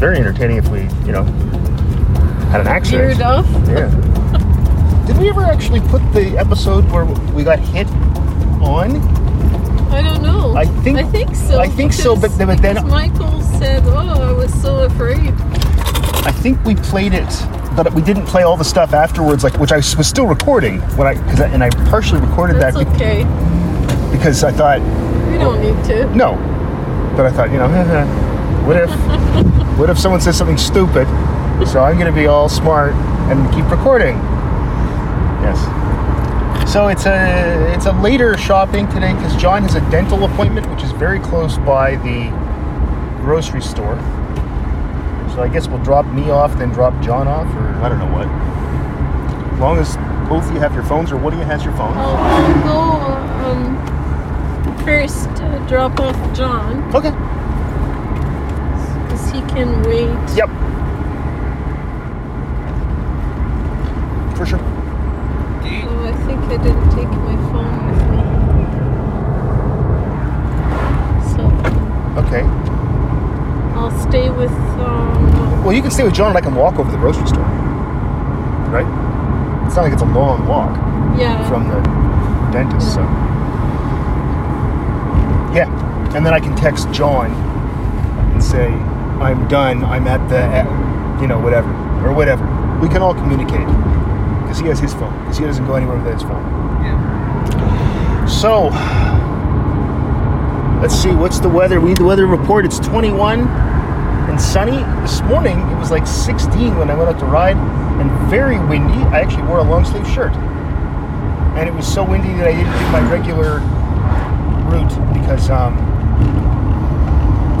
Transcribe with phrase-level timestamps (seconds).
[0.00, 1.24] very entertaining if we, you know,
[2.50, 3.16] had an accident.
[3.16, 3.46] Veered off.
[3.68, 5.04] Yeah.
[5.06, 7.86] Did we ever actually put the episode where we got hit
[8.62, 8.96] on?
[9.92, 10.56] I don't know.
[10.56, 11.60] I think- I think so.
[11.60, 15.34] I think so, but- because- but then- Michael said, "Oh, I was so afraid."
[16.24, 17.28] I think we played it,
[17.76, 21.06] but we didn't play all the stuff afterwards, like which I was still recording when
[21.08, 23.24] I, cause I and I partially recorded That's that be- okay.
[24.12, 24.80] because I thought
[25.30, 26.06] We don't need to.
[26.16, 26.36] no,
[27.16, 27.68] but I thought you know,
[28.66, 28.90] what if
[29.80, 31.08] what if someone says something stupid?
[31.66, 32.92] So I'm gonna be all smart
[33.32, 34.16] and keep recording.
[35.40, 35.58] Yes.
[36.70, 40.82] So it's a it's a later shopping today because John has a dental appointment, which
[40.82, 42.28] is very close by the
[43.22, 43.96] grocery store.
[45.34, 48.12] So I guess we'll drop me off, then drop John off, or I don't know
[48.12, 48.28] what.
[49.54, 49.96] As long as
[50.28, 51.96] both of you have your phones, or one of you has your phone.
[51.96, 55.28] I'll, I'll go um, first.
[55.40, 57.39] Uh, drop off John Okay.
[59.30, 60.08] Because he can wait.
[60.36, 60.48] Yep.
[64.36, 64.60] For sure.
[64.62, 68.20] Oh, I think I didn't take my phone with me.
[71.34, 71.42] So
[72.20, 72.44] Okay.
[73.78, 74.50] I'll stay with.
[74.50, 77.26] Um, Well, you can stay with John, and I can walk over to the grocery
[77.26, 77.44] store.
[78.70, 78.86] Right?
[79.66, 80.76] It's not like it's a long walk
[81.18, 81.46] yeah.
[81.48, 81.80] from the
[82.52, 83.00] dentist, so.
[85.52, 85.68] Yeah.
[86.14, 87.30] And then I can text John
[88.32, 88.70] and say,
[89.20, 89.84] I'm done.
[89.84, 91.68] I'm at the, at, you know, whatever.
[92.04, 92.44] Or whatever.
[92.80, 93.66] We can all communicate.
[94.42, 95.16] Because he has his phone.
[95.20, 96.44] Because he doesn't go anywhere without his phone.
[96.82, 98.26] Yeah.
[98.26, 98.68] So,
[100.80, 101.80] let's see, what's the weather?
[101.80, 102.64] We need the weather report.
[102.64, 103.40] It's 21
[104.30, 104.78] and sunny.
[105.02, 109.02] This morning it was like 16 when I went out to ride, and very windy.
[109.10, 112.72] I actually wore a long sleeve shirt, and it was so windy that I didn't
[112.72, 113.58] do my regular
[114.70, 115.76] route because um,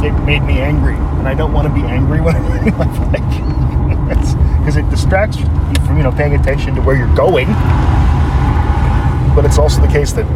[0.04, 2.88] it made me angry, and I don't want to be angry when I'm riding my
[3.12, 4.08] bike.
[4.58, 5.46] Because it distracts you
[5.86, 7.46] from you know paying attention to where you're going
[9.34, 10.26] but it's also the case that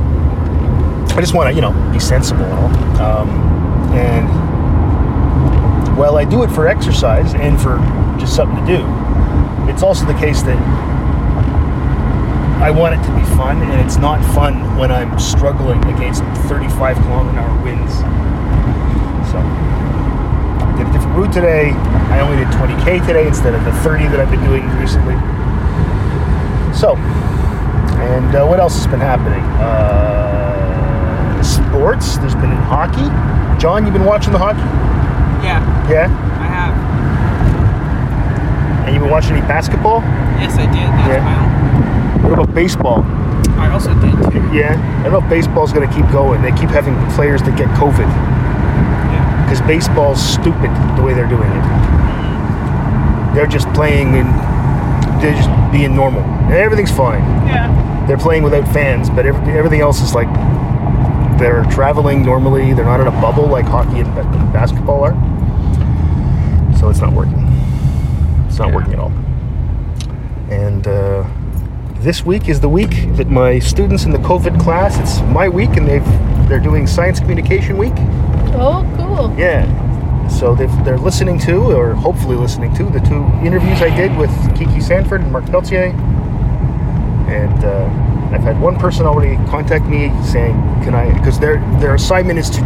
[1.16, 2.70] I just want to, you know, be sensible and all.
[3.00, 3.28] Um,
[3.94, 4.28] and
[5.96, 7.78] while I do it for exercise and for
[8.18, 8.84] just something to do,
[9.70, 10.58] it's also the case that
[12.62, 16.96] I want it to be fun, and it's not fun when I'm struggling against 35
[16.96, 17.94] kilometer an hour winds.
[19.30, 19.38] So,
[20.76, 21.70] did a different route today.
[22.10, 25.14] I only did 20k today instead of the 30 that I've been doing recently.
[26.74, 26.96] So,
[28.02, 29.42] and uh, what else has been happening?
[29.62, 32.18] Uh, sports.
[32.18, 33.08] There's been hockey.
[33.60, 34.60] John, you've been watching the hockey?
[35.44, 36.08] Yeah, Yeah.
[36.40, 36.74] I have.
[38.86, 40.00] And you've been watching any basketball?
[40.40, 40.74] Yes, I did.
[40.74, 42.24] That's Yeah.
[42.28, 43.02] What about baseball?
[43.56, 44.42] I also did too.
[44.52, 44.74] Yeah.
[45.00, 46.42] I don't know if baseball's going to keep going.
[46.42, 48.08] They keep having players that get COVID.
[49.44, 51.64] Because baseball's stupid the way they're doing it.
[53.34, 54.28] They're just playing and
[55.22, 57.22] they're just being normal, and everything's fine.
[57.46, 58.04] Yeah.
[58.06, 60.28] they're playing without fans, but every, everything else is like
[61.38, 62.74] they're traveling normally.
[62.74, 64.14] They're not in a bubble like hockey and
[64.52, 65.14] basketball are.
[66.78, 67.38] So it's not working.
[68.46, 68.74] It's not Yeah.
[68.74, 69.12] working at all.
[70.50, 71.24] And uh,
[72.00, 74.98] this week is the week that my students in the COVID class.
[74.98, 76.04] It's my week, and they've
[76.48, 77.94] they're doing science communication week.
[78.56, 78.84] Oh,
[79.16, 79.34] cool.
[79.38, 80.28] Yeah.
[80.28, 84.30] So they've, they're listening to, or hopefully listening to, the two interviews I did with
[84.56, 85.92] Kiki Sanford and Mark Peltier.
[87.28, 87.84] And uh,
[88.34, 90.54] I've had one person already contact me saying,
[90.84, 92.60] "Can I?" Because their their assignment is to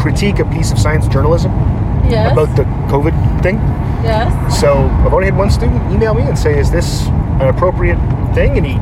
[0.00, 1.50] critique a piece of science journalism
[2.08, 2.32] Yes.
[2.32, 3.56] about the COVID thing.
[4.04, 4.60] yes.
[4.60, 7.06] So I've already had one student email me and say, "Is this
[7.40, 7.98] an appropriate
[8.34, 8.74] thing?" And he,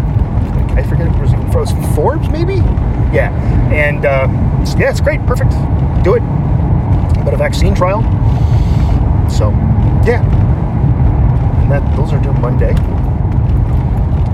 [0.79, 2.57] I forget if it was, it was Forbes, maybe.
[3.13, 3.31] Yeah,
[3.73, 4.27] and uh,
[4.79, 5.53] yeah, it's great, perfect.
[6.03, 6.23] Do it.
[7.25, 8.03] But a vaccine trial.
[9.31, 9.51] So,
[10.05, 10.23] yeah,
[11.63, 12.75] and that those are due Monday,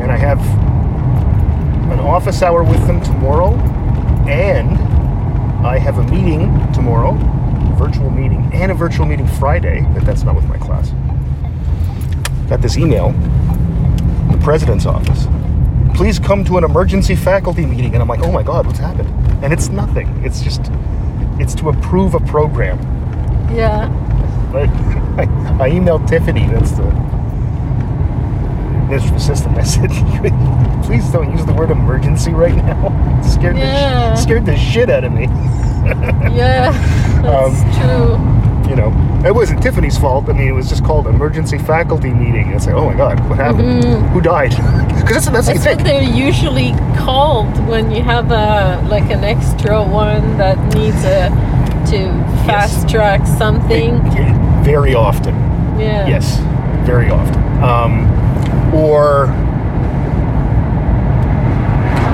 [0.02, 0.40] and I have
[1.92, 3.54] an office hour with them tomorrow,
[4.26, 4.76] and
[5.66, 7.12] I have a meeting tomorrow,
[7.78, 10.90] virtual meeting, and a virtual meeting Friday, but that's not with my class.
[12.48, 13.12] Got this email,
[14.32, 15.26] the president's office.
[15.94, 17.92] Please come to an emergency faculty meeting.
[17.92, 19.10] And I'm like, oh my God, what's happened?
[19.44, 20.08] And it's nothing.
[20.24, 20.70] It's just,
[21.40, 22.78] it's to approve a program.
[23.54, 23.88] Yeah.
[24.52, 24.68] But
[25.18, 25.22] I,
[25.64, 26.82] I emailed Tiffany, that's the
[28.82, 29.56] administrative assistant.
[29.58, 29.90] I said,
[30.84, 32.94] please don't use the word emergency right now.
[33.18, 34.10] It scared, Yeah.
[34.10, 35.24] the, sh- scared the shit out of me.
[35.24, 36.70] Yeah.
[37.22, 38.16] That's Um, true.
[38.68, 38.92] You know,
[39.24, 40.28] it wasn't Tiffany's fault.
[40.28, 42.50] I mean, it was just called emergency faculty meeting.
[42.52, 43.84] It's like, oh my god, what happened?
[44.10, 44.54] Who died?
[45.08, 49.82] Because that's, that's, That's what they're usually called when you have a like an extra
[49.82, 51.30] one that needs a
[51.90, 52.10] to
[52.44, 54.02] fast track something.
[54.62, 55.34] very often.
[55.80, 56.06] Yeah.
[56.06, 56.36] Yes,
[56.86, 57.42] very often.
[57.62, 59.26] Um, or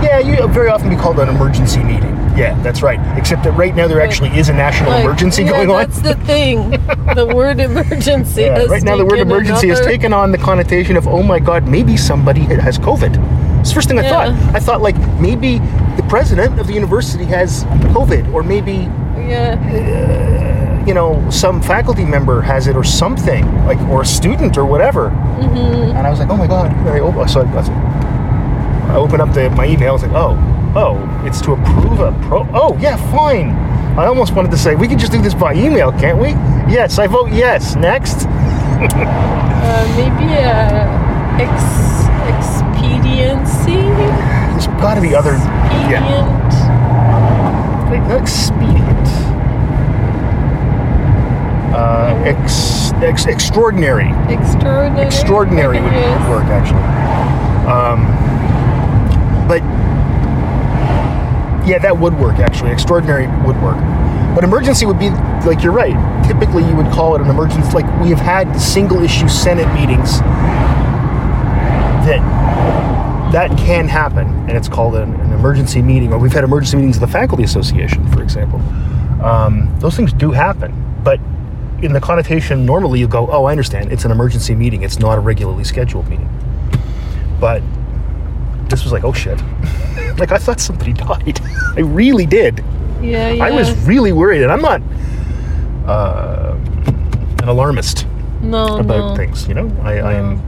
[0.05, 2.14] yeah, you very often be called an emergency meeting.
[2.37, 2.99] Yeah, that's right.
[3.17, 5.77] Except that right now there actually is a national Like, emergency yeah, going on.
[5.77, 6.71] That's the thing.
[7.15, 8.43] the word emergency.
[8.43, 11.39] Yeah, has right now the word emergency has taken on the connotation of oh my
[11.39, 13.61] god, maybe somebody has COVID.
[13.61, 14.11] It's the first thing I Yeah.
[14.35, 14.55] thought.
[14.55, 15.59] I thought like maybe
[15.97, 17.65] the president of the university has
[17.95, 20.85] COVID, or maybe Yeah.
[20.87, 25.11] you know some faculty member has it, or something like, or a student or whatever.
[25.11, 25.97] Mm-hmm.
[25.97, 26.73] And I was like, oh my god.
[26.73, 29.91] I, so I, I opened up the, my email.
[29.91, 30.37] I was like, oh,
[30.77, 32.47] oh, it's to approve a pro.
[32.53, 33.51] Oh yeah, fine.
[33.99, 36.31] I almost wanted to say we can just do this by email, can't we?
[36.73, 37.77] Yes, I vote yes.
[37.77, 38.27] Next.
[39.65, 40.85] Uh, maybe a
[41.41, 43.81] ex- expediency.
[44.53, 45.33] There's got to be other.
[45.89, 46.05] Yeah.
[46.47, 47.91] Expedient.
[47.91, 49.09] Wait, expedient.
[51.75, 54.11] Uh, ex, ex, extraordinary.
[54.29, 55.07] Extraordinary.
[55.07, 55.93] Extraordinary would
[56.29, 56.85] work actually.
[57.67, 58.05] Um,
[59.49, 59.63] but
[61.67, 62.71] yeah, that would work actually.
[62.71, 63.79] Extraordinary would work.
[64.35, 65.11] But emergency would be
[65.47, 65.95] like you're right.
[66.27, 67.71] Typically, you would call it an emergency.
[67.73, 70.19] Like we have had single issue Senate meetings
[72.07, 72.21] that
[73.33, 76.13] that can happen, and it's called an, an emergency meeting.
[76.13, 78.61] Or we've had emergency meetings of the faculty association, for example.
[79.25, 81.21] Um, those things do happen, but
[81.83, 83.93] in the connotation, normally you go, "Oh, I understand.
[83.93, 84.83] It's an emergency meeting.
[84.83, 86.29] It's not a regularly scheduled meeting."
[87.41, 87.63] But
[88.71, 89.39] this was like, "Oh shit!"
[90.19, 91.41] like I thought somebody died.
[91.77, 92.65] I really did.
[93.03, 93.45] Yeah, yeah.
[93.45, 94.81] I was really worried, and I'm not
[95.87, 96.57] uh,
[97.43, 98.07] an alarmist
[98.41, 99.17] no, about no.
[99.17, 99.47] things.
[99.49, 100.41] You know, I, I am.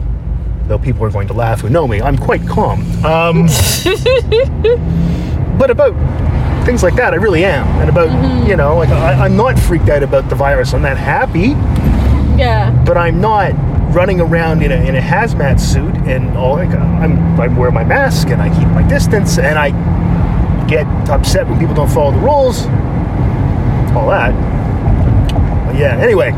[0.68, 2.80] Though people are going to laugh who know me, I'm quite calm.
[3.04, 3.46] Um,
[5.58, 5.94] but about
[6.66, 7.66] things like that, I really am.
[7.80, 8.50] And about Mm-hmm.
[8.50, 10.74] you know, like I, I'm not freaked out about the virus.
[10.74, 11.50] I'm not happy,
[12.36, 12.70] Yeah.
[12.84, 13.52] but I'm not
[13.96, 16.56] running around in a, in a hazmat suit and all.
[16.56, 19.70] Like, I'm I wear my mask and I keep my distance and I
[20.66, 22.66] get upset when people don't follow the rules.
[23.96, 24.34] All that.
[25.66, 25.96] But yeah.
[25.96, 26.32] Anyway,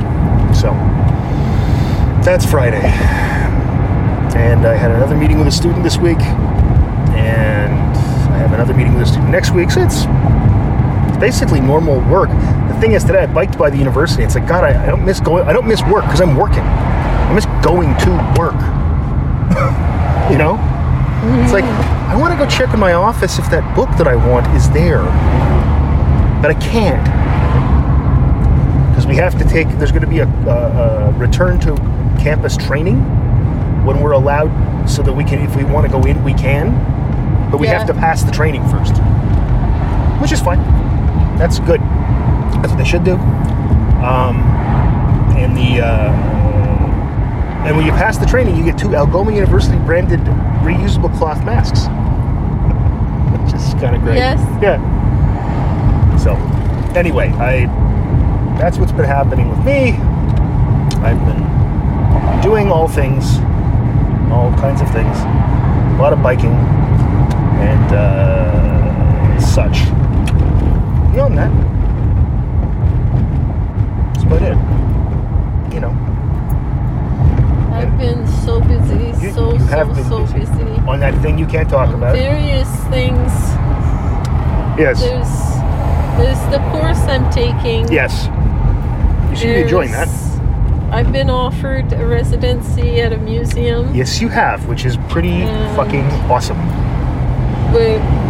[0.54, 0.70] so
[2.22, 2.84] that's Friday,
[4.36, 8.94] and I had another meeting with a student this week, and I have another meeting
[8.94, 9.72] with a student next week.
[9.72, 10.06] So it's
[11.18, 12.28] basically normal work.
[12.28, 14.22] The thing is, today I biked by the university.
[14.22, 15.48] It's like God, I, I don't miss going.
[15.48, 16.62] I don't miss work because I'm working.
[17.28, 18.56] I miss going to work.
[20.32, 20.56] you know,
[21.42, 24.16] it's like I want to go check in my office if that book that I
[24.16, 25.02] want is there,
[26.40, 27.04] but I can't
[28.90, 29.68] because we have to take.
[29.78, 31.74] There's going to be a, a, a return to
[32.20, 32.96] campus training
[33.84, 34.50] when we're allowed,
[34.88, 36.72] so that we can, if we want to go in, we can.
[37.50, 37.78] But we Yeah.
[37.78, 38.94] have to pass the training first,
[40.20, 40.60] which is fine.
[41.38, 41.80] That's good.
[42.60, 43.14] That's what they should do.
[44.04, 44.36] Um,
[45.36, 46.12] and the uh,
[47.66, 50.20] and when you pass the training, you get two Algoma University branded
[50.62, 51.80] reusable cloth masks,
[53.42, 54.16] which is kind of great.
[54.16, 54.38] Yes.
[54.62, 54.78] Yeah.
[56.18, 56.34] So,
[56.98, 57.66] anyway, I
[58.58, 59.92] that's what's been happening with me.
[61.00, 63.38] I've been doing all things,
[64.32, 66.50] all kinds of things, a lot of biking
[67.60, 69.84] and uh, such.
[71.12, 71.52] Beyond that,
[74.12, 74.58] that's about it.
[75.74, 75.90] You know,
[77.72, 80.38] I've been so busy, You- so you so so busy.
[80.38, 80.82] busy.
[80.86, 82.14] on that thing you can't talk about.
[82.14, 83.32] Various things.
[84.78, 85.00] Yes.
[85.02, 85.58] There's
[86.18, 87.90] there's the course I'm taking.
[87.92, 88.28] Yes.
[89.30, 90.06] You should be enjoying that.
[90.08, 90.24] There's-
[90.90, 93.94] I've been offered a residency at a museum.
[93.94, 96.56] Yes, you have, which is pretty And- fucking awesome.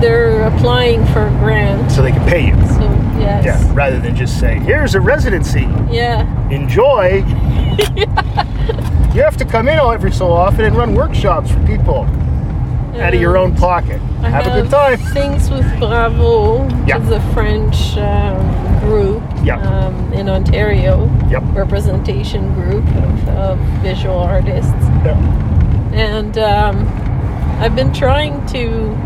[0.01, 1.91] They're applying for a grant.
[1.93, 2.55] So they can pay you.
[2.69, 2.83] So
[3.19, 3.45] yes.
[3.45, 6.25] Yeah, rather than just say, here's a residency, Yeah.
[6.51, 7.23] enjoy.
[9.15, 12.05] you have to come in every so often and run workshops for people
[13.01, 14.01] out of your own pocket.
[14.23, 14.99] I have, a good time.
[15.15, 17.01] Things with Bravo, which Yeah.
[17.01, 19.61] is a French um, group Yeah.
[19.61, 21.43] um, in Ontario, Yep.
[21.53, 24.73] representation group of, of visual artists.
[25.05, 25.17] Yeah.
[25.93, 26.87] And um,
[27.61, 28.97] I've been trying to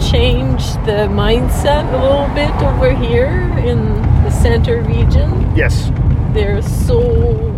[0.00, 3.30] change the mindset a little bit over here
[3.64, 3.84] in
[4.22, 5.50] the center region.
[5.56, 5.90] Yes.
[6.32, 7.49] They're so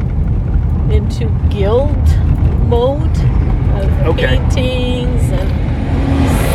[0.92, 1.96] into guild
[2.68, 3.16] mode
[3.76, 4.38] of Okay.
[4.38, 5.50] paintings and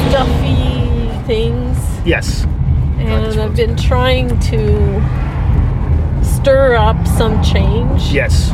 [0.10, 1.78] stuffy things.
[2.06, 2.46] Yes.
[3.00, 5.02] And I've been trying to
[6.24, 8.12] stir up some change.
[8.12, 8.52] Yes.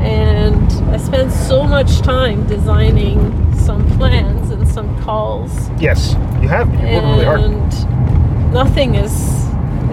[0.00, 3.18] And I spent so much time designing
[3.54, 5.70] some plans and some calls.
[5.78, 6.14] Yes.
[6.42, 6.68] You have.
[6.74, 7.40] You work really hard.
[7.40, 9.46] And nothing is,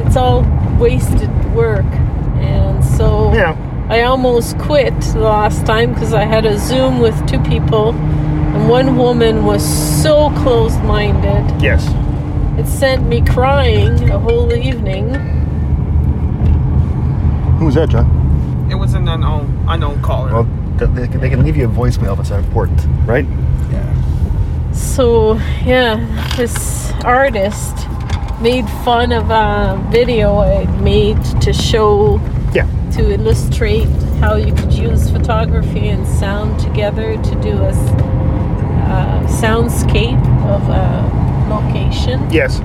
[0.06, 0.46] it's all
[0.80, 1.86] wasted work.
[2.42, 3.56] And so Yeah.
[3.92, 8.70] I almost quit the last time because I had a Zoom with two people, and
[8.70, 9.62] one woman was
[10.02, 11.62] so closed minded.
[11.62, 11.86] Yes.
[12.58, 15.14] It sent me crying a whole evening.
[17.60, 18.08] Who was that, John?
[18.72, 20.32] It was an unknown unknown caller.
[20.34, 20.44] Well,
[20.78, 23.26] they, can- they can leave you a voicemail if it's important, right?
[23.72, 24.72] yeah.
[24.72, 25.34] So,
[25.66, 25.98] yeah,
[26.38, 27.76] this artist
[28.42, 32.38] made fun of a video I made to show, Yeah.
[32.94, 33.88] To illustrate
[34.20, 41.48] how you could use photography and sound together to do a uh, soundscape of a
[41.50, 42.20] location.
[42.32, 42.60] Yes.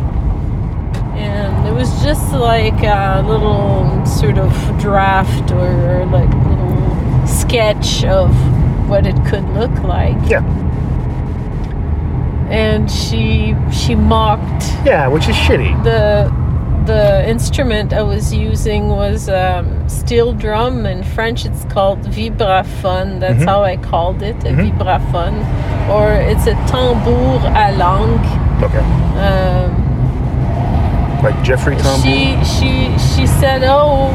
[1.16, 8.30] And it was just like a little sort of draft or like little sketch of
[8.88, 10.16] what it could look like.
[10.28, 10.44] Yeah.
[12.50, 15.82] And she she mocked Yeah, which is shitty.
[15.82, 16.30] the
[16.86, 20.86] the instrument I was using was um, steel drum.
[20.86, 23.20] In French, it's called vibraphone.
[23.20, 23.48] That's Mhm.
[23.48, 24.78] how I called it, a Mhm.
[24.78, 25.36] vibraphone,
[25.90, 28.26] or it's a tambour à langue.
[28.62, 28.84] Okay.
[29.26, 29.82] Um,
[31.22, 32.00] Like Jeffrey Tom.
[32.02, 34.10] she she she said, "Oh,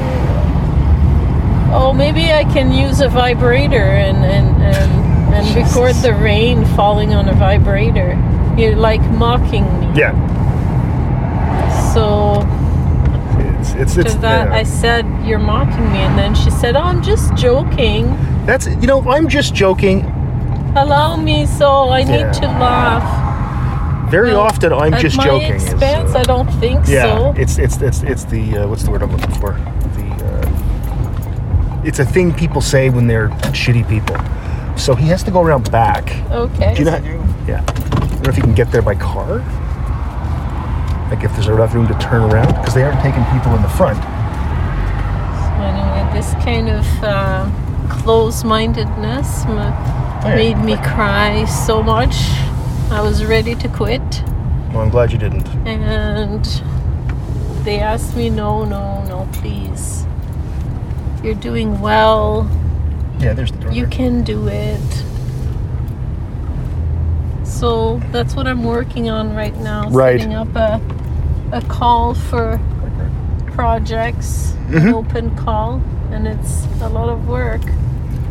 [1.74, 4.92] oh, maybe I can use a vibrator and and and,
[5.36, 8.18] and record the rain falling on a vibrator."
[8.58, 9.88] You're like mocking me.
[9.96, 10.14] Yeah.
[11.94, 12.46] So
[13.62, 14.16] It's it's it's.
[14.16, 14.56] that, yeah.
[14.56, 18.08] I said, "You're mocking me," and then she said, "Oh, I'm just joking.
[18.46, 20.02] That's you know I'm just joking.
[20.76, 25.54] Allow me, so I need to laugh." Very often I'm just my joking.
[25.54, 27.34] is, expense, uh, I don't think yeah, so.
[27.38, 29.52] it's it's it's it's the uh, what's the word I'm looking for?
[29.96, 34.18] The uh, it's a thing people say when they're shitty people.
[34.76, 36.12] So he has to go around back.
[36.32, 36.74] Okay.
[36.74, 36.98] Do you know?
[37.48, 37.62] Yeah.
[37.62, 39.40] I don't know if you can get there by car.
[41.12, 43.70] Like if there's enough room to turn around because they aren't taking people in the
[43.70, 43.98] front.
[44.02, 47.50] So anyway, this kind of uh,
[47.90, 49.58] close-mindedness m-
[50.24, 50.36] Oh, yeah.
[50.36, 52.14] made me cry so much.
[52.92, 54.02] I was ready to quit,
[54.72, 55.48] Well, I'm glad you didn't.
[55.68, 56.46] and
[57.66, 60.06] they asked me, "No, no, no, please.
[61.24, 62.48] You're doing well.
[63.20, 63.72] Yeah, there's the door.
[63.72, 65.04] You can do it."
[67.44, 69.90] So that's what I'm working on right now.
[69.90, 70.20] Right.
[70.20, 70.80] Setting up a
[71.52, 72.60] a call for
[73.48, 74.94] projects, an Mhm.
[74.94, 75.82] open call,
[76.12, 77.62] and it's a lot of work.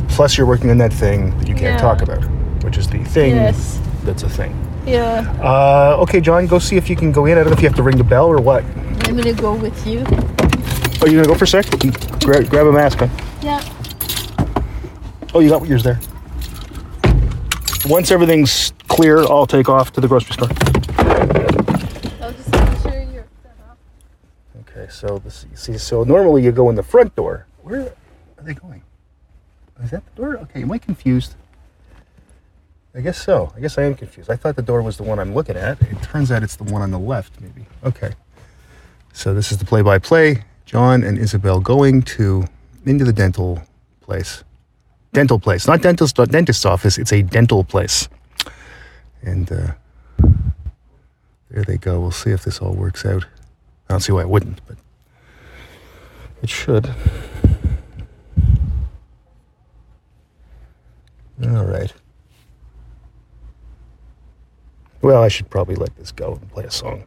[0.09, 1.79] Plus, you're working on that thing that you can't Yeah.
[1.79, 2.25] talk about,
[2.65, 3.79] which is the thing Yes.
[4.05, 4.55] that's a thing.
[4.87, 5.25] Yeah.
[5.43, 7.33] Uh, okay, John, go see if you can go in.
[7.33, 8.65] I don't know if you have to ring the bell or what.
[9.07, 10.05] I'm gonna go with you.
[11.03, 11.67] Oh, you gonna go for a sec?
[12.25, 13.09] Grab, grab a mask, huh?
[13.43, 13.61] Yeah.
[15.35, 15.99] Oh, you got yours there.
[17.87, 20.49] Once everything's clear, I'll take off to the grocery store.
[22.21, 23.79] I'll just make sure you're set up.
[24.61, 27.47] Okay, so this, see, so normally you go in the front door.
[27.63, 27.81] Where
[28.39, 28.83] are they going?
[29.83, 30.37] Is that the door?
[30.39, 31.35] Okay, am I confused?
[32.95, 33.53] I guess so.
[33.57, 34.31] I guess I am confused.
[34.31, 35.81] I thought the door was the one I'm looking at.
[35.81, 37.67] It turns out it's the one on the left, maybe.
[37.85, 38.13] Okay.
[39.13, 40.45] So this is the play-by-play.
[40.67, 42.45] John and Isabel going to
[42.85, 43.63] into the dental
[44.01, 44.45] place.
[45.13, 46.97] Dental place, not dentist dentist's office.
[46.97, 48.09] It's a dental place.
[49.23, 49.73] And uh,
[51.51, 52.01] there they go.
[52.01, 53.27] We'll see if this all works out.
[53.91, 54.77] I don't see why it wouldn't, but
[56.43, 56.95] it should.
[61.43, 61.93] All right.
[65.03, 67.03] Well, I should probably let this go and play a song.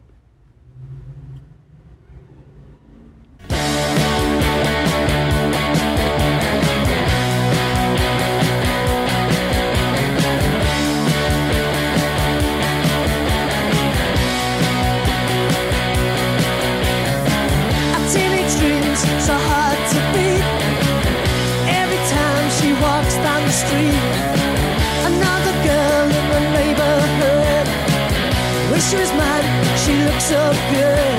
[30.24, 31.13] So good.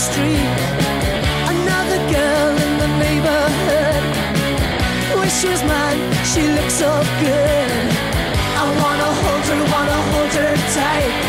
[0.00, 0.56] street.
[1.52, 4.02] Another girl in the neighborhood.
[5.20, 6.00] Wish she was mine,
[6.32, 6.90] she looks so
[7.20, 7.70] good.
[8.60, 11.19] I wanna hold her, wanna hold her tight.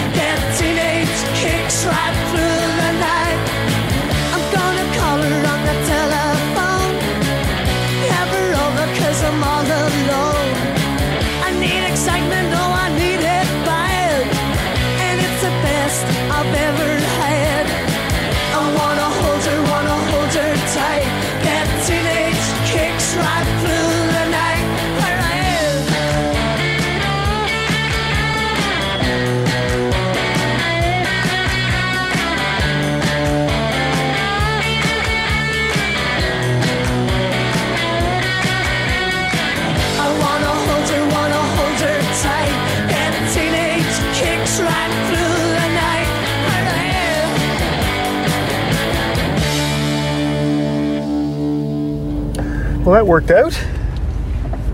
[52.83, 53.53] Well, that worked out.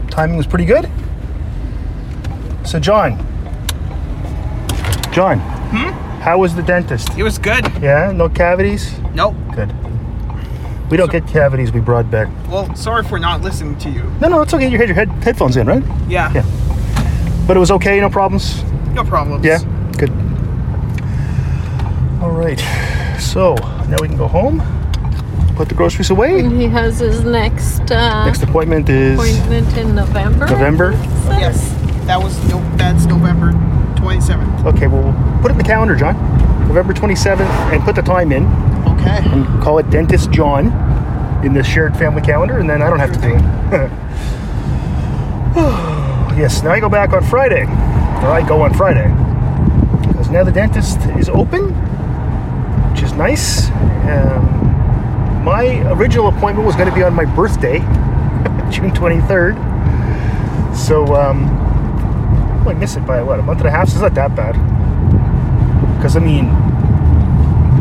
[0.09, 0.89] Timing was pretty good.
[2.65, 3.17] So, John.
[5.11, 5.39] John.
[5.39, 5.89] Hmm?
[6.21, 7.09] How was the dentist?
[7.17, 7.65] It was good.
[7.81, 8.97] Yeah, no cavities?
[9.13, 9.35] Nope.
[9.53, 9.73] Good.
[10.89, 12.29] We don't get cavities, we brought back.
[12.49, 14.03] Well, sorry for not listening to you.
[14.21, 14.69] No, no, it's okay.
[14.69, 15.83] You had your head, headphones in, right?
[16.07, 16.31] Yeah.
[16.33, 17.45] Yeah.
[17.45, 18.63] But it was okay, no problems?
[18.93, 19.43] No problems.
[19.45, 19.59] Yeah?
[19.97, 20.11] Good.
[22.21, 22.59] All right.
[23.19, 23.55] So,
[23.89, 24.61] now we can go home,
[25.57, 26.39] put the groceries away.
[26.39, 30.45] And he has his next, uh, Next appointment is appointment in November.
[30.45, 30.91] November.
[31.39, 31.73] Yes.
[32.05, 32.61] That was no.
[32.77, 33.51] That's November
[33.95, 34.65] 27th.
[34.67, 36.15] Okay, well, we'll put it in the calendar, John.
[36.67, 37.41] November 27th,
[37.73, 38.45] and put the time in.
[38.99, 39.19] Okay.
[39.29, 40.67] and call it Dentist John
[41.43, 43.91] in the shared family calendar, and then I don't have to do it.
[46.37, 47.63] yes, now I go back on Friday.
[47.63, 49.07] Or I go on Friday.
[50.07, 51.69] Because now the dentist is open,
[52.91, 53.69] which is nice.
[54.07, 54.56] Um,
[55.47, 57.79] my original appointment was going to be on my birthday,
[58.69, 59.55] June 23rd.
[60.75, 61.45] So, um,
[62.67, 63.87] I miss it by what, a month and a half?
[63.87, 64.55] So it's not that bad.
[65.95, 66.47] Because, I mean,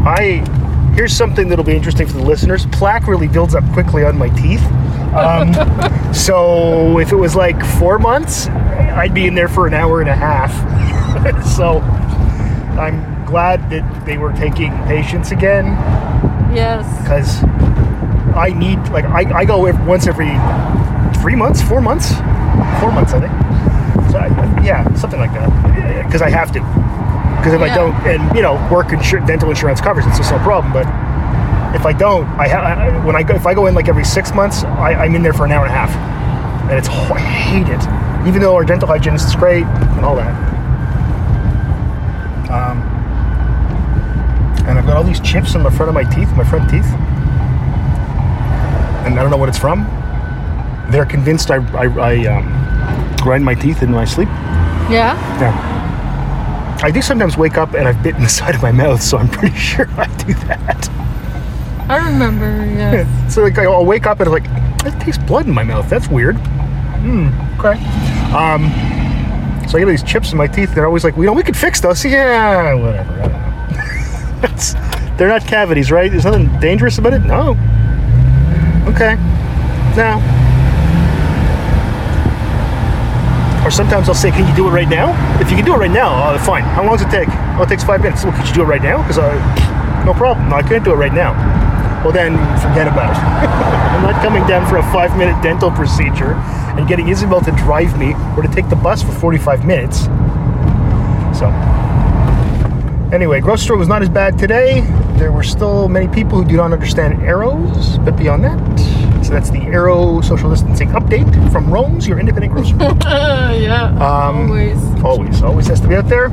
[0.06, 0.44] I
[0.94, 2.66] here's something that'll be interesting for the listeners.
[2.66, 4.64] Plaque really builds up quickly on my teeth.
[5.12, 5.52] Um,
[6.14, 10.08] so if it was like four months, I'd be in there for an hour and
[10.08, 10.52] a half.
[11.56, 11.80] so
[12.80, 15.74] I'm glad that they were taking patients again
[16.52, 16.86] Yes.
[17.02, 17.42] because
[18.36, 20.30] I need like I, I go once every
[21.20, 22.10] three months, four months,
[22.80, 23.32] four months I think.
[24.10, 24.28] So I,
[24.62, 26.60] yeah, something like that because I have to.
[27.38, 30.72] Because if I don't, and you know, work insur- dental insurance covers it's no problem.
[30.72, 30.86] But
[31.76, 34.04] if I don't, I, ha- I when I go if I go in like every
[34.04, 35.94] six months, I, I'm in there for an hour and a half,
[36.70, 38.26] and it's I hate it.
[38.26, 40.55] Even though our dental hygienist is great and all that.
[44.66, 46.86] And I've got all these chips in the front of my teeth, my front teeth,
[49.06, 49.84] and I don't know what it's from.
[50.90, 54.28] They're convinced I, I, I um, grind my teeth in my sleep.
[54.90, 55.16] Yeah.
[55.40, 56.78] Yeah.
[56.82, 59.28] I do sometimes wake up and I've bitten the side of my mouth, so I'm
[59.28, 60.88] pretty sure I do that.
[61.88, 62.64] I remember.
[62.66, 63.06] Yes.
[63.32, 64.44] So like I'll wake up and I'm like,
[64.84, 65.90] that tastes blood in my mouth.
[65.90, 66.36] That's weird.
[66.36, 67.28] Hmm.
[67.58, 67.74] Okay.
[68.32, 68.70] Um.
[69.68, 70.74] So I get these chips in my teeth.
[70.74, 72.04] They're always like, you know we could fix those.
[72.04, 72.74] Yeah.
[72.74, 73.45] Whatever.
[75.16, 76.10] They're not cavities, right?
[76.10, 77.20] There's nothing dangerous about it.
[77.20, 77.56] No.
[78.88, 79.16] Okay.
[79.96, 80.20] No.
[83.64, 85.78] Or sometimes I'll say, "Can you do it right now?" If you can do it
[85.78, 86.62] right now, oh, fine.
[86.62, 87.28] How long does it take?
[87.58, 88.24] Oh, it takes five minutes.
[88.24, 88.98] Well, could you do it right now?
[88.98, 90.50] Because I, no problem.
[90.50, 91.32] No, I can't do it right now.
[92.04, 93.18] Well, then forget about it.
[93.96, 96.34] I'm not coming down for a five-minute dental procedure
[96.78, 100.04] and getting Isabel to drive me or to take the bus for 45 minutes.
[101.36, 101.50] So,
[103.12, 104.80] anyway, grocery store was not as bad today.
[105.18, 108.78] There were still many people who do not understand arrows, but beyond that,
[109.24, 112.78] so that's the arrow social distancing update from Rome's, your independent grocery.
[113.58, 113.86] yeah.
[113.94, 115.02] Um, always.
[115.02, 116.30] always, always has to be out there.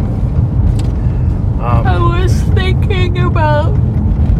[1.64, 3.72] I was thinking about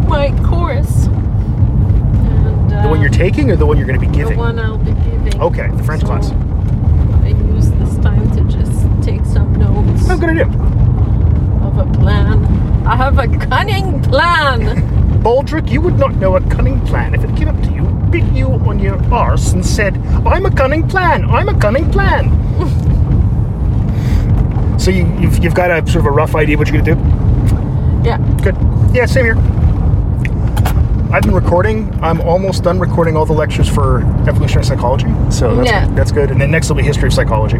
[0.06, 1.06] my course.
[1.06, 4.34] And, uh, The one you're taking or the one you're going to be giving?
[4.34, 5.40] The one I'll be giving.
[5.40, 6.30] Okay, the French So, class.
[7.22, 10.46] I use this time to just take some notes good idea.
[10.46, 10.63] of a
[12.04, 12.44] plan.
[12.86, 14.60] I have a cunning plan.
[15.22, 18.24] Baldrick, you would not know a cunning plan if it came up to you, bit
[18.32, 22.28] you on your arse, and said, I'm a cunning plan, I'm a cunning plan.
[24.78, 26.94] so you, you've, you've got a sort of a rough idea what you're going to
[26.94, 27.00] do?
[28.06, 28.18] yeah.
[28.42, 28.54] Good.
[28.94, 29.36] Yeah, same here.
[31.10, 31.90] I've been recording.
[32.02, 35.06] I'm almost done recording all the lectures for evolutionary psychology.
[35.30, 35.86] So that's, Yeah.
[35.94, 36.30] that's good.
[36.30, 37.58] And then next will be history of psychology.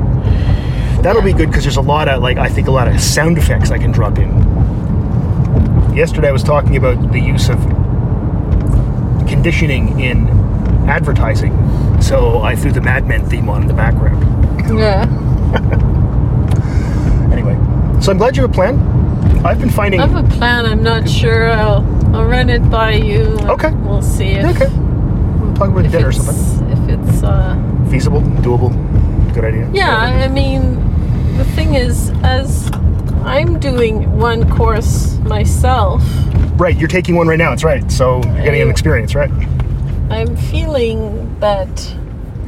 [1.05, 3.37] That'll be good because there's a lot of, like, I think a lot of sound
[3.37, 4.31] effects I can drop in.
[5.95, 7.59] Yesterday I was talking about the use of
[9.29, 10.29] conditioning in
[10.89, 11.53] advertising
[12.01, 14.23] So I threw the Mad Men theme on in the background.
[14.79, 15.05] Yeah.
[17.33, 17.55] Anyway,
[18.01, 18.79] so I'm glad you have a plan.
[19.45, 20.01] I've been finding.
[20.01, 20.67] I have a plan.
[20.67, 21.51] I'm not sure.
[21.51, 21.83] I'll
[22.15, 23.23] I'll run it by you.
[23.43, 23.71] Okay.
[23.73, 24.73] We'll see if, okay.
[25.41, 26.71] We'll talk about dinner or something.
[26.71, 27.57] if it's uh
[27.91, 28.71] Feasible, doable,
[29.35, 29.69] good idea.
[29.73, 29.97] yeah.
[29.97, 30.94] I mean,
[31.37, 32.71] the thing is, as
[33.25, 36.03] I'm doing one course myself,
[36.57, 37.53] Right, you're taking one right now.
[37.53, 37.91] It's right.
[37.91, 39.31] So you're getting an experience, right?
[40.09, 41.97] I'm feeling that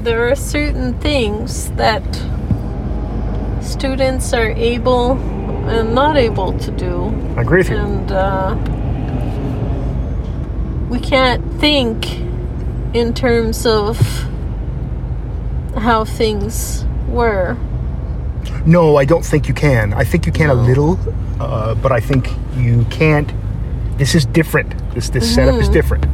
[0.03, 2.05] there are certain things that
[3.61, 5.13] students are able
[5.69, 7.07] and not able to do.
[7.37, 7.79] I agree with you.
[7.79, 8.55] and uh,
[10.89, 12.07] we can't think
[12.95, 13.99] in terms of
[15.77, 17.57] how things were.
[18.67, 19.93] No, I don't think you can.
[19.95, 20.99] I think you can a little,
[21.41, 23.33] uh, but I think you can't.
[23.97, 24.75] This is different.
[24.95, 25.63] This this setup Mm-hmm.
[25.63, 26.07] is different.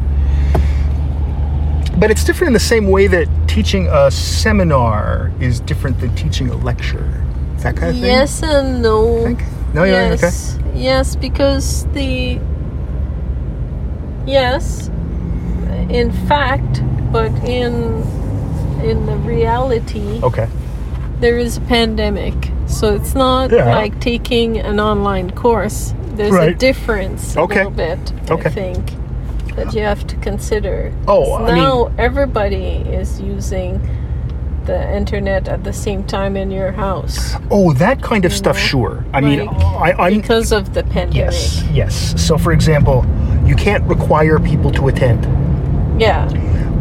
[1.98, 6.48] But it's different in the same way that teaching a seminar is different than teaching
[6.50, 7.06] a lecture.
[7.58, 8.04] That kind of thing.
[8.04, 9.26] Yes and no.
[9.72, 10.20] No, yeah, okay.
[10.20, 12.38] yes, yes, because the
[14.26, 14.88] yes,
[15.88, 18.02] in fact, but in
[18.82, 20.48] in the reality, Okay.
[21.22, 22.34] There is a pandemic,
[22.66, 23.74] so it's not Yeah.
[23.74, 25.94] like taking an online course.
[26.16, 26.58] There's a Right.
[26.58, 27.58] difference a Okay.
[27.64, 28.48] little bit, Okay.
[28.50, 28.92] I think,
[29.56, 30.92] that you have to consider.
[31.06, 33.80] Oh, I mean- now everybody is using
[34.66, 38.56] the internet at the same time in your house Oh, that kind of stuff.
[38.56, 39.04] know, Sure.
[39.14, 39.64] I mean, like,
[39.98, 41.32] I, I'm because of the pandemic.
[41.32, 42.14] yes, yes.
[42.16, 43.04] So, for example,
[43.46, 45.26] you can't require people to attend.
[45.98, 46.28] Yeah,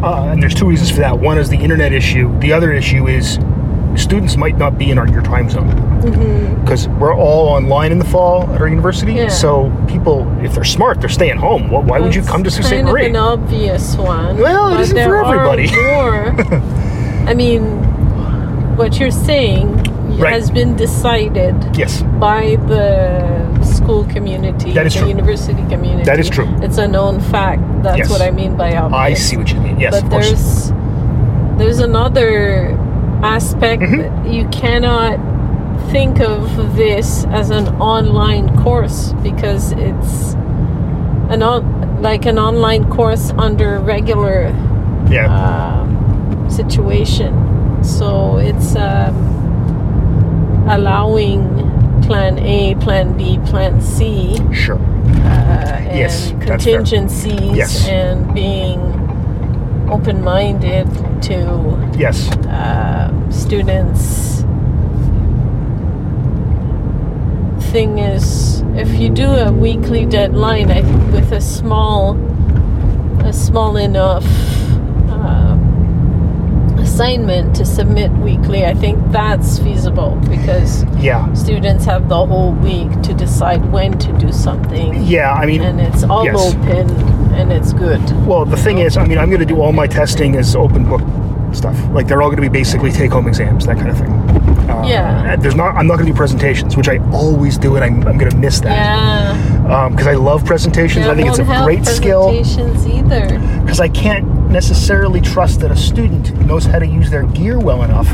[0.03, 1.19] Uh, and there's two reasons for that.
[1.19, 2.31] One is the internet issue.
[2.39, 3.37] The other issue is
[3.97, 5.69] students might not be in our, your time zone
[6.61, 9.11] because we're all online in the fall at our university.
[9.13, 9.17] Mm-hmm.
[9.23, 9.27] Yeah.
[9.29, 11.69] So people, if they're smart, they're staying home.
[11.69, 12.71] Well, why would you come to Sault Ste.
[12.71, 13.05] kind of Marie?
[13.07, 14.37] an obvious one.
[14.37, 15.69] Well, it isn't for everybody.
[15.75, 16.35] More.
[17.29, 17.61] I mean,
[18.77, 20.33] what you're saying Right.
[20.33, 25.07] has been decided Yes, by the school community, That is the true.
[25.09, 26.03] university community.
[26.03, 26.47] That is true.
[26.61, 27.61] It's a known fact.
[27.81, 28.09] That's Yes.
[28.09, 28.99] what I mean by obvious.
[28.99, 29.79] I see what you mean.
[29.79, 30.27] Yes, but of course.
[30.29, 30.71] there's
[31.57, 32.77] there's another
[33.23, 33.97] aspect Mhm.
[34.23, 35.19] that you cannot
[35.91, 40.33] think of this as an online course because it's
[41.29, 44.51] an on, like an online course under regular
[45.09, 47.33] Yeah, um, situation.
[47.83, 49.15] So it's um,
[50.69, 51.47] allowing
[52.03, 54.77] plan A, plan B, plan C, sure.
[55.25, 57.87] uh, Yes, contingencies, Yes.
[57.89, 58.79] and being
[59.91, 60.87] open-minded
[61.21, 64.41] to Yes, uh, students.
[67.71, 72.17] Thing is, if you do a weekly deadline, I think with a small,
[73.25, 74.25] a small enough
[75.09, 82.53] um, assignment to submit weekly, I think that's feasible because yeah, students have the whole
[82.53, 85.33] week to decide when to do something, yeah.
[85.33, 86.55] I mean, and it's all yes.
[86.55, 87.10] open
[87.41, 87.99] and it's good.
[88.25, 90.87] Well, the thing is, I mean, I'm going to do all my testing as open
[90.87, 91.01] book
[91.53, 91.75] stuff.
[91.91, 94.11] Like they're all going to be basically take-home exams, that kind of thing.
[94.69, 95.35] Uh, Yeah.
[95.35, 95.75] There's not.
[95.75, 98.37] I'm not going to do presentations, which I always do, and I'm, I'm going to
[98.37, 99.89] miss that Yeah.
[99.89, 101.07] because I love presentations.
[101.07, 103.27] I think it's a great skill presentations either.
[103.61, 107.83] because I can't necessarily trust that a student knows how to use their gear well
[107.83, 108.07] enough.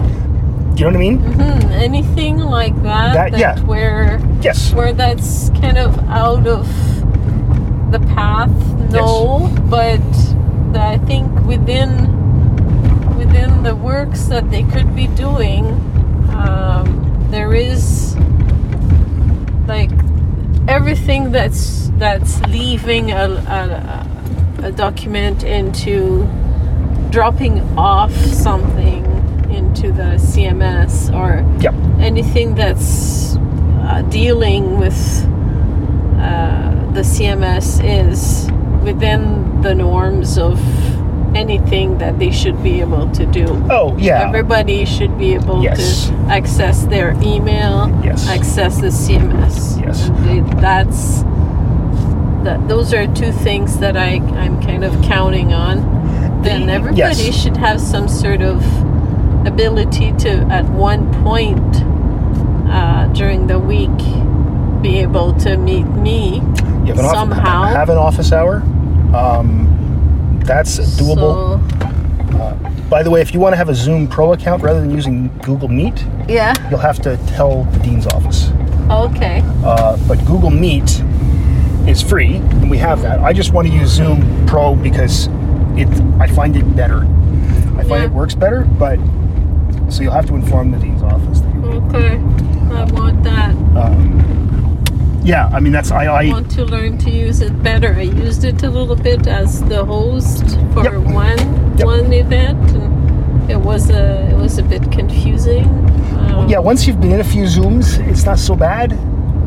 [0.75, 1.17] Do you know what I mean?
[1.17, 3.59] Hmm, anything like that, That- yeah.
[3.61, 4.73] where Yes.
[4.73, 6.67] where that's kind of out of
[7.91, 8.51] the path
[8.91, 10.01] no but
[10.77, 11.89] i think within
[13.17, 15.65] within the works that they could be doing
[16.31, 18.15] um, there is
[19.67, 19.89] like
[20.67, 23.25] everything that's that's leaving a,
[24.61, 26.25] a, a document into
[27.09, 29.03] dropping off something
[29.49, 31.73] into the cms or Yep.
[31.99, 34.97] anything that's uh, dealing with
[36.97, 38.51] the CMS is
[38.83, 40.57] within the norms of
[41.35, 43.45] anything that they should be able to do.
[43.69, 44.27] Oh yeah.
[44.27, 46.07] Everybody should be able Yes.
[46.07, 48.27] to access their email, Yes.
[48.27, 49.79] access the CMS.
[49.79, 50.09] Yes.
[50.09, 51.21] And that's
[52.43, 52.67] that.
[52.67, 56.41] Those are two things that I I'm kind of counting on.
[56.41, 57.35] Then everybody yes.
[57.35, 58.57] should have some sort of
[59.45, 61.83] ability to, at one point
[62.71, 63.99] uh, during the week,
[64.81, 66.41] be able to meet me
[66.87, 67.63] You have an somehow.
[67.65, 68.57] have an office hour.
[69.15, 71.59] Um, that's doable.
[72.31, 74.91] So, By the way, if you want to have a Zoom Pro account rather than
[74.91, 76.53] using Google Meet, yeah.
[76.69, 78.49] you'll have to tell the dean's office.
[78.89, 79.41] Okay.
[79.65, 81.03] Uh, but Google Meet
[81.87, 83.19] is free, and we have that.
[83.19, 85.27] I just want to use Zoom Pro because
[85.75, 85.89] it.
[86.21, 86.99] I find it better.
[87.77, 88.97] I find it works better, but
[89.89, 91.41] so you'll have to inform the dean's office.
[91.41, 92.15] That Okay.
[92.73, 93.51] I want that.
[93.75, 94.56] um,
[95.27, 97.93] yeah, I mean that's I, I want to learn to use it better.
[97.93, 100.93] I used it a little bit as the host for Yep.
[101.13, 101.39] one
[101.77, 101.85] Yep.
[101.85, 105.65] one event, and it was a it was a bit confusing.
[106.17, 106.59] Um, yeah.
[106.59, 108.89] Once you've been in a few zooms, it's not so bad.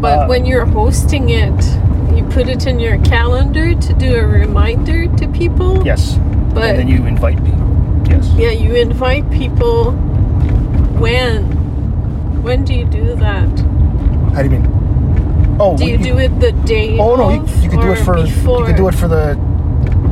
[0.00, 1.60] But uh, when you're hosting it,
[2.16, 5.82] you put it in your calendar to do a reminder to people.
[5.84, 6.18] Yes,
[6.54, 7.66] But and then you invite people.
[8.08, 8.24] Yes.
[8.36, 9.92] yeah, you invite people.
[11.00, 11.44] When?
[12.42, 13.48] When do you do that?
[14.34, 14.79] How do you mean?
[15.62, 16.98] Oh, Do you do it the day?
[16.98, 18.60] Oh no, you, you could do it for before?
[18.60, 19.34] you could do it for the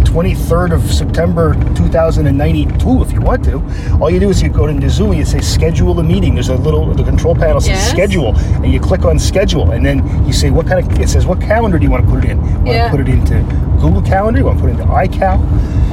[0.05, 3.63] 23rd of September 2092 if you want to.
[4.01, 6.35] All you do is you go into Zoom and you say schedule a meeting.
[6.35, 7.91] There's a little the control panel says Yes.
[7.91, 11.27] schedule and you click on schedule and then you say what kind of it says
[11.27, 12.39] what calendar do you want to put it in?
[12.39, 12.85] You want Yeah.
[12.85, 13.41] to put it into
[13.81, 15.39] Google Calendar, you want to put it into iCal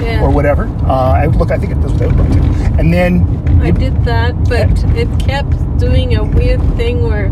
[0.02, 0.22] Yeah.
[0.24, 0.66] or whatever.
[0.86, 2.42] Uh, look, I think it does with Outlook too.
[2.80, 7.32] And then I did that, but it kept doing a weird thing where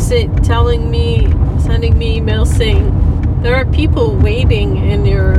[0.00, 1.26] say, telling me,
[1.60, 2.90] sending me emails saying
[3.42, 5.36] there are people waiting in your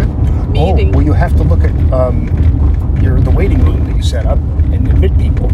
[0.47, 0.89] meeting.
[0.89, 2.28] Oh, well, you have to look at um,
[3.02, 5.52] your the waiting room that you set up and admit people.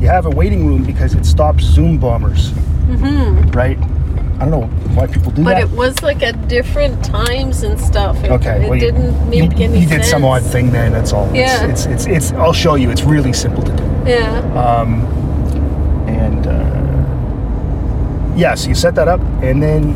[0.00, 3.50] You have a waiting room because it stops Zoom bombers, mm-hmm.
[3.50, 3.78] right?
[4.40, 5.64] I don't know why people do But that.
[5.66, 8.22] But it was like at different times and stuff.
[8.22, 10.02] It, okay, it well, didn't you, make any you sense.
[10.02, 10.92] did some odd thing then.
[10.92, 11.34] That's all.
[11.34, 11.66] Yeah.
[11.66, 12.32] It's, it's it's it's.
[12.32, 12.90] I'll show you.
[12.90, 13.84] It's really simple to do.
[14.06, 14.40] Yeah.
[14.52, 15.06] Um,
[16.08, 16.46] and
[18.36, 19.92] yeah, so you set that up, and then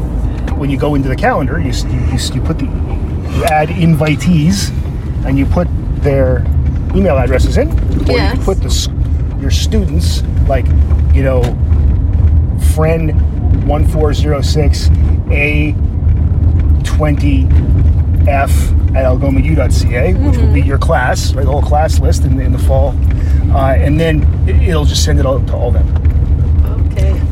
[0.59, 4.71] when you go into the calendar, you you, you, put the you add invitees,
[5.25, 5.69] and you put
[6.03, 6.41] their
[6.95, 8.35] email addresses in, or you Yes.
[8.35, 10.67] can put the your students like
[11.15, 11.43] you know
[12.75, 13.13] friend
[13.67, 14.89] one four zero six
[15.31, 15.73] a
[16.85, 17.45] twenty
[18.29, 18.51] f
[18.95, 21.45] at algomau.ca, which will be your class, right?
[21.45, 22.95] The whole class list in, in the fall,
[23.53, 25.87] uh, and then it- it'll just send it all to all them.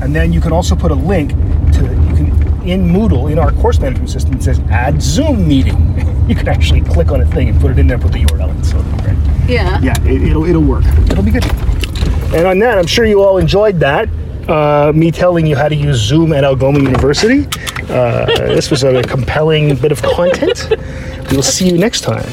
[0.03, 3.53] And then you can also put a link to you can in Moodle in our
[3.53, 4.35] course management system.
[4.35, 5.95] It says add Zoom meeting.
[6.29, 8.51] you can actually click on a thing and put it in there, put the URL
[8.51, 8.65] in.
[8.65, 9.49] So right?
[9.49, 9.81] Yeah.
[9.81, 10.85] yeah, it, it'll it'll work.
[11.11, 11.45] It'll be good.
[12.35, 14.09] And on that, I'm sure you all enjoyed that.
[14.49, 17.47] Uh, me telling you how to use Zoom at Algoma University.
[17.89, 20.73] Uh, this was a compelling bit of content.
[21.31, 22.29] We'll see you next time.